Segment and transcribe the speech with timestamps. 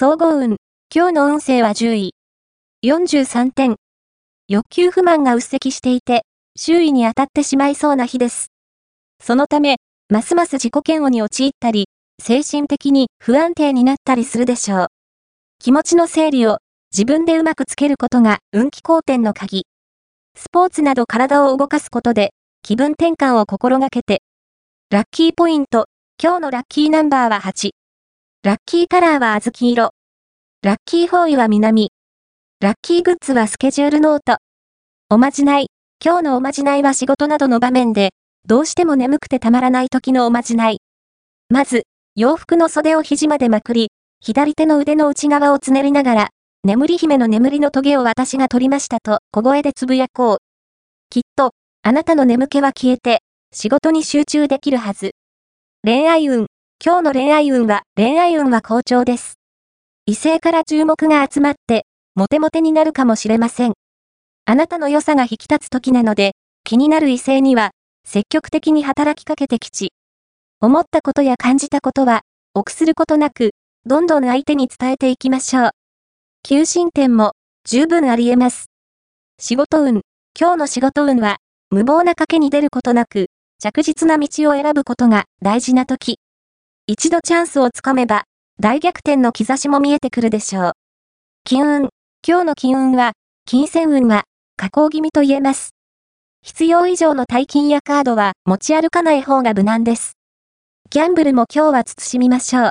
[0.00, 0.58] 総合運。
[0.94, 2.14] 今日の運勢は10位。
[2.84, 3.74] 43点。
[4.46, 6.22] 欲求不満が鬱積していて、
[6.56, 8.52] 周囲に当たってしまいそうな日です。
[9.20, 11.88] そのため、ますます自己嫌悪に陥ったり、
[12.22, 14.86] 精神的に不安定になったりするでしょう。
[15.58, 16.58] 気持ちの整理を
[16.92, 19.66] 自分でうまくつけることが運気好転の鍵。
[20.36, 24.22] スポーツなど体を動かすことで気分転換を心がけて。
[24.90, 25.86] ラッキーポイント。
[26.22, 27.70] 今日のラッキーナンバーは8。
[28.44, 29.90] ラッキーカラーは小豆色。
[30.62, 31.90] ラッキーフォーイは南。
[32.60, 34.36] ラッキーグッズはスケジュールノート。
[35.10, 35.66] おまじない。
[36.02, 38.10] 今日のおまじないは仕事などの場面で、
[38.46, 40.80] どうしても眠くてたまらない時のおまじない。
[41.48, 41.82] まず、
[42.14, 46.28] 洋服の袖を肘までまくり、左手の腕の内側をつねりながら、
[46.62, 50.38] 眠り姫の眠りのトゲを私が取りましたと小声でつぶやこう。
[51.10, 53.18] きっと、あなたの眠気は消えて、
[53.52, 55.10] 仕事に集中できるはず。
[55.82, 56.46] 恋愛運。
[56.84, 59.40] 今日の恋愛運は、恋愛運は好調です。
[60.06, 63.72] 異性から注目が集まって、モテモテになるかもしれません。
[64.46, 67.72] あなたの良さが引き立つ時なので、気になる異性には、
[68.06, 69.92] 積極的に働きかけてきち。
[70.60, 72.20] 思ったことや感じたことは、
[72.54, 73.50] 臆することなく、
[73.84, 75.70] どんどん相手に伝えていきましょう。
[76.44, 77.32] 求心点も、
[77.64, 78.66] 十分あり得ます。
[79.40, 80.02] 仕事運。
[80.38, 81.38] 今日の仕事運は、
[81.70, 83.26] 無謀な賭けに出ることなく、
[83.58, 86.20] 着実な道を選ぶことが大事な時。
[86.90, 88.24] 一度チャンスをつかめば、
[88.58, 90.72] 大逆転の兆しも見えてくるでしょう。
[91.44, 91.88] 金運。
[92.26, 93.12] 今日の金運は、
[93.44, 94.24] 金銭運は、
[94.56, 95.74] 下降気味と言えます。
[96.42, 100.14] 必要以上の大金やカードは持ち歩かない方が無難です。
[100.88, 102.66] ギャンブルも今日は慎みましょう。